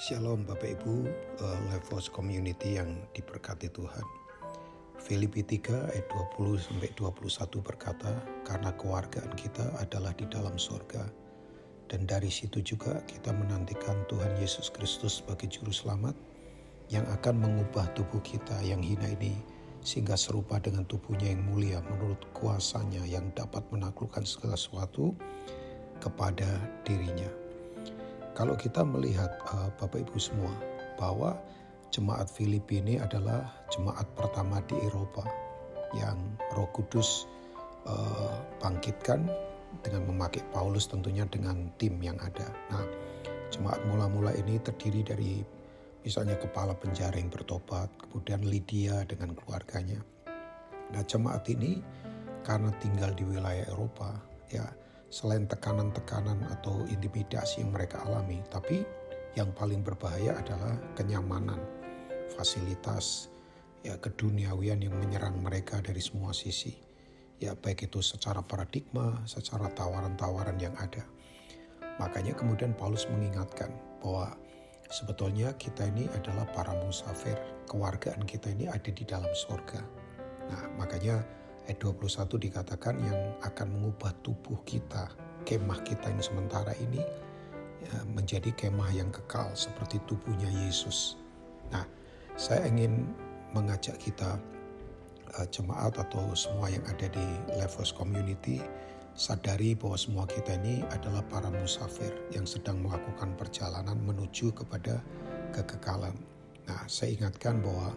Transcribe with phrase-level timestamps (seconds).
[0.00, 1.12] Shalom Bapak Ibu,
[1.44, 4.00] uh, Levos Community yang diberkati Tuhan.
[4.96, 6.08] Filipi 3 ayat
[6.40, 8.08] 20 sampai 21 berkata,
[8.48, 11.04] karena kewargaan kita adalah di dalam sorga.
[11.92, 16.16] Dan dari situ juga kita menantikan Tuhan Yesus Kristus sebagai juru selamat
[16.88, 19.36] yang akan mengubah tubuh kita yang hina ini
[19.84, 25.12] sehingga serupa dengan tubuhnya yang mulia menurut kuasanya yang dapat menaklukkan segala sesuatu
[26.00, 26.48] kepada
[26.88, 27.49] dirinya.
[28.40, 30.48] Kalau kita melihat uh, Bapak Ibu semua
[30.96, 31.36] bahwa
[31.92, 35.28] jemaat Filipi ini adalah jemaat pertama di Eropa
[35.92, 36.16] yang
[36.56, 37.28] Roh Kudus
[37.84, 39.28] uh, bangkitkan
[39.84, 42.48] dengan memakai Paulus tentunya dengan tim yang ada.
[42.72, 42.80] Nah,
[43.52, 45.44] jemaat mula-mula ini terdiri dari
[46.00, 50.00] misalnya kepala penjara yang bertobat, kemudian Lydia dengan keluarganya.
[50.96, 51.84] Nah, jemaat ini
[52.48, 54.16] karena tinggal di wilayah Eropa,
[54.48, 54.64] ya
[55.12, 56.40] selain tekanan-tekanan
[57.00, 58.84] intimidasi yang mereka alami, tapi
[59.32, 61.58] yang paling berbahaya adalah kenyamanan,
[62.36, 63.32] fasilitas,
[63.80, 66.76] ya keduniawian yang menyerang mereka dari semua sisi.
[67.40, 71.00] Ya baik itu secara paradigma, secara tawaran-tawaran yang ada.
[71.96, 73.72] Makanya kemudian Paulus mengingatkan
[74.04, 74.36] bahwa
[74.92, 79.80] sebetulnya kita ini adalah para musafir, kewargaan kita ini ada di dalam sorga.
[80.52, 81.24] Nah makanya
[81.70, 85.06] ayat 21 dikatakan yang akan mengubah tubuh kita,
[85.46, 86.98] kemah kita yang sementara ini
[87.86, 91.14] ya, menjadi kemah yang kekal seperti tubuhnya Yesus.
[91.70, 91.86] Nah,
[92.34, 93.06] saya ingin
[93.54, 94.34] mengajak kita
[95.38, 98.58] uh, jemaat atau semua yang ada di Levels Community
[99.14, 104.98] sadari bahwa semua kita ini adalah para musafir yang sedang melakukan perjalanan menuju kepada
[105.54, 106.18] kekekalan.
[106.66, 107.94] Nah, saya ingatkan bahwa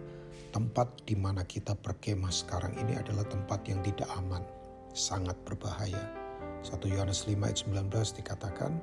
[0.54, 4.46] tempat di mana kita berkemah sekarang ini adalah tempat yang tidak aman,
[4.94, 6.06] sangat berbahaya.
[6.62, 7.90] 1 Yohanes 5 ayat 19
[8.22, 8.78] dikatakan,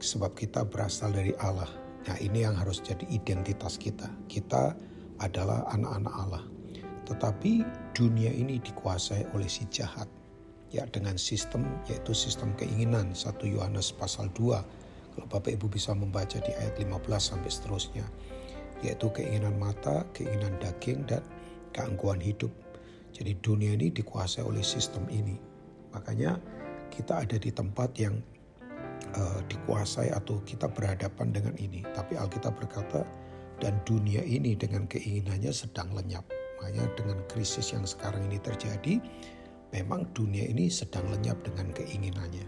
[0.00, 1.68] sebab kita berasal dari Allah.
[2.08, 4.08] Nah ini yang harus jadi identitas kita.
[4.26, 4.72] Kita
[5.20, 6.44] adalah anak-anak Allah.
[7.06, 7.62] Tetapi
[7.94, 10.08] dunia ini dikuasai oleh si jahat.
[10.74, 15.14] Ya dengan sistem yaitu sistem keinginan 1 Yohanes pasal 2.
[15.14, 18.06] Kalau Bapak Ibu bisa membaca di ayat 15 sampai seterusnya
[18.84, 21.22] yaitu keinginan mata, keinginan daging, dan
[21.72, 22.52] keangkuhan hidup.
[23.16, 25.40] Jadi dunia ini dikuasai oleh sistem ini.
[25.96, 26.36] Makanya
[26.92, 28.20] kita ada di tempat yang
[29.16, 31.80] uh, dikuasai atau kita berhadapan dengan ini.
[31.96, 33.04] Tapi Alkitab berkata,
[33.56, 36.28] dan dunia ini dengan keinginannya sedang lenyap.
[36.60, 39.00] Makanya dengan krisis yang sekarang ini terjadi,
[39.72, 42.44] memang dunia ini sedang lenyap dengan keinginannya.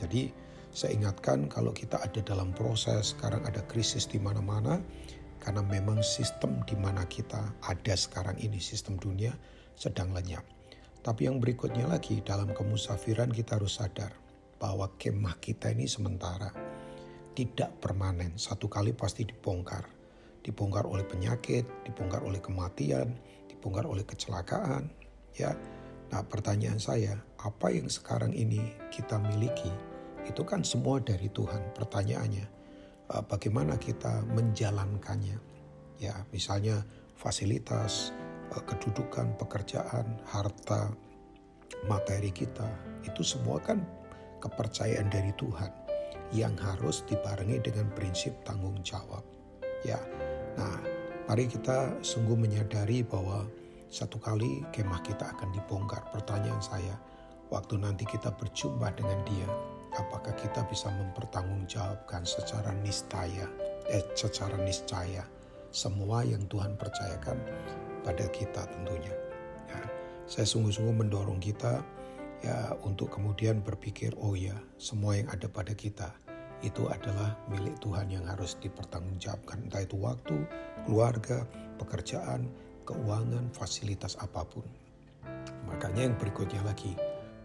[0.00, 0.32] Jadi
[0.70, 4.80] saya ingatkan kalau kita ada dalam proses, sekarang ada krisis di mana-mana,
[5.40, 9.32] karena memang sistem di mana kita ada sekarang ini, sistem dunia
[9.74, 10.44] sedang lenyap.
[11.00, 14.12] Tapi yang berikutnya lagi dalam kemusafiran kita harus sadar
[14.60, 16.52] bahwa kemah kita ini sementara,
[17.32, 18.36] tidak permanen.
[18.36, 19.88] Satu kali pasti dibongkar.
[20.44, 23.16] Dibongkar oleh penyakit, dibongkar oleh kematian,
[23.48, 24.92] dibongkar oleh kecelakaan,
[25.32, 25.56] ya.
[26.12, 28.60] Nah, pertanyaan saya, apa yang sekarang ini
[28.92, 29.72] kita miliki?
[30.28, 31.72] Itu kan semua dari Tuhan.
[31.72, 32.59] Pertanyaannya,
[33.26, 35.38] bagaimana kita menjalankannya.
[36.00, 36.86] Ya, misalnya
[37.18, 38.14] fasilitas,
[38.54, 40.94] eh, kedudukan, pekerjaan, harta,
[41.90, 42.66] materi kita,
[43.04, 43.82] itu semua kan
[44.40, 45.68] kepercayaan dari Tuhan
[46.30, 49.26] yang harus dibarengi dengan prinsip tanggung jawab.
[49.82, 49.98] Ya.
[50.56, 50.78] Nah,
[51.26, 53.44] mari kita sungguh menyadari bahwa
[53.90, 56.06] satu kali kemah kita akan dibongkar.
[56.14, 56.94] Pertanyaan saya,
[57.50, 59.50] waktu nanti kita berjumpa dengan Dia,
[60.00, 63.46] apakah kita bisa mempertanggungjawabkan secara niscaya,
[63.92, 65.24] eh, secara niscaya
[65.70, 67.38] semua yang Tuhan percayakan
[68.02, 69.14] pada kita tentunya.
[69.70, 69.80] Ya,
[70.26, 71.84] saya sungguh-sungguh mendorong kita
[72.40, 76.08] ya untuk kemudian berpikir oh ya semua yang ada pada kita
[76.60, 80.44] itu adalah milik Tuhan yang harus dipertanggungjawabkan entah itu waktu,
[80.84, 81.48] keluarga,
[81.80, 82.48] pekerjaan,
[82.84, 84.64] keuangan, fasilitas apa pun.
[85.68, 86.92] Makanya yang berikutnya lagi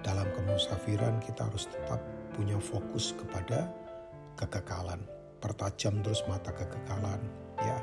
[0.03, 2.03] dalam kemusafiran kita harus tetap
[2.35, 3.71] punya fokus kepada
[4.35, 4.99] kekekalan,
[5.39, 7.23] pertajam terus mata kekekalan,
[7.63, 7.79] ya.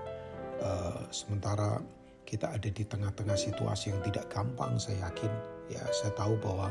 [0.63, 1.81] Uh, sementara
[2.29, 5.33] kita ada di tengah-tengah situasi yang tidak gampang, saya yakin,
[5.73, 5.81] ya.
[5.97, 6.69] Saya tahu bahwa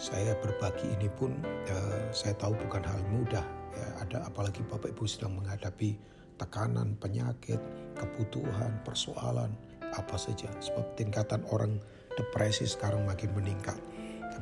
[0.00, 3.44] saya berbagi ini pun uh, saya tahu bukan hal mudah,
[3.76, 3.88] ya.
[4.08, 6.00] Ada apalagi Bapak Ibu sedang menghadapi
[6.40, 7.60] tekanan, penyakit,
[7.94, 9.52] kebutuhan, persoalan,
[9.92, 10.48] apa saja.
[10.64, 11.76] Sebab tingkatan orang
[12.16, 13.76] depresi sekarang makin meningkat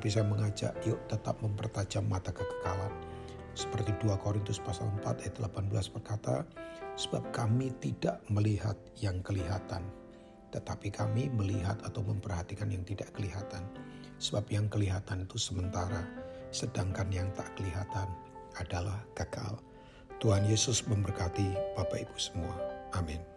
[0.05, 2.93] saya mengajak yuk tetap mempertajam mata kekekalan.
[3.57, 6.45] Seperti 2 Korintus pasal 4 ayat 18 berkata,
[7.01, 9.81] sebab kami tidak melihat yang kelihatan,
[10.53, 13.65] tetapi kami melihat atau memperhatikan yang tidak kelihatan.
[14.21, 16.05] Sebab yang kelihatan itu sementara,
[16.53, 18.09] sedangkan yang tak kelihatan
[18.61, 19.61] adalah kekal.
[20.21, 22.57] Tuhan Yesus memberkati Bapak Ibu semua.
[22.97, 23.36] Amin.